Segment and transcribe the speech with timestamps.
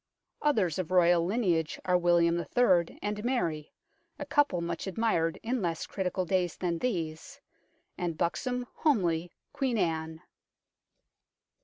[0.41, 2.97] Others of Royal lineage are William III.
[3.03, 3.71] and Mary,
[4.17, 7.39] a couple much admired in less critical days than these,
[7.99, 10.23] and buxom, homely Queen Anne.